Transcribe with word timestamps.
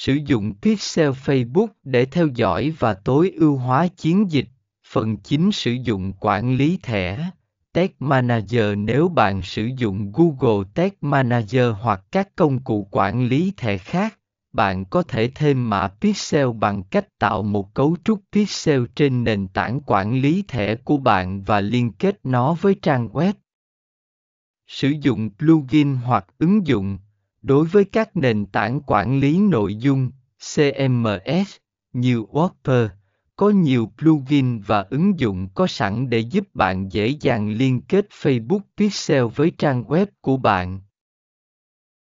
Sử 0.00 0.18
dụng 0.26 0.54
Pixel 0.62 1.10
Facebook 1.10 1.66
để 1.84 2.04
theo 2.04 2.26
dõi 2.26 2.74
và 2.78 2.94
tối 2.94 3.32
ưu 3.36 3.56
hóa 3.56 3.88
chiến 3.88 4.30
dịch. 4.30 4.48
Phần 4.86 5.16
chính 5.16 5.52
sử 5.52 5.72
dụng 5.72 6.12
quản 6.20 6.56
lý 6.56 6.78
thẻ. 6.82 7.30
Tag 7.72 7.88
Manager 7.98 8.78
Nếu 8.78 9.08
bạn 9.08 9.42
sử 9.42 9.68
dụng 9.76 10.12
Google 10.12 10.68
Tag 10.74 10.90
Manager 11.00 11.64
hoặc 11.80 12.04
các 12.12 12.36
công 12.36 12.64
cụ 12.64 12.88
quản 12.90 13.26
lý 13.26 13.52
thẻ 13.56 13.78
khác, 13.78 14.18
bạn 14.52 14.84
có 14.84 15.02
thể 15.02 15.30
thêm 15.34 15.70
mã 15.70 15.88
pixel 16.00 16.48
bằng 16.60 16.82
cách 16.82 17.18
tạo 17.18 17.42
một 17.42 17.74
cấu 17.74 17.96
trúc 18.04 18.20
pixel 18.32 18.82
trên 18.94 19.24
nền 19.24 19.48
tảng 19.48 19.80
quản 19.86 20.20
lý 20.20 20.44
thẻ 20.48 20.74
của 20.74 20.96
bạn 20.96 21.42
và 21.42 21.60
liên 21.60 21.92
kết 21.92 22.20
nó 22.24 22.54
với 22.54 22.74
trang 22.82 23.08
web. 23.08 23.32
Sử 24.66 24.88
dụng 24.88 25.30
plugin 25.38 25.94
hoặc 25.94 26.26
ứng 26.38 26.66
dụng 26.66 26.98
đối 27.42 27.66
với 27.66 27.84
các 27.84 28.16
nền 28.16 28.46
tảng 28.46 28.80
quản 28.86 29.20
lý 29.20 29.38
nội 29.38 29.74
dung 29.74 30.10
CMS 30.54 31.56
như 31.92 32.22
Whopper, 32.22 32.88
có 33.36 33.50
nhiều 33.50 33.92
plugin 33.98 34.58
và 34.58 34.86
ứng 34.90 35.20
dụng 35.20 35.48
có 35.54 35.66
sẵn 35.66 36.10
để 36.10 36.18
giúp 36.18 36.44
bạn 36.54 36.92
dễ 36.92 37.06
dàng 37.06 37.50
liên 37.50 37.80
kết 37.80 38.06
Facebook 38.22 38.60
Pixel 38.76 39.24
với 39.34 39.52
trang 39.58 39.84
web 39.84 40.06
của 40.20 40.36
bạn. 40.36 40.80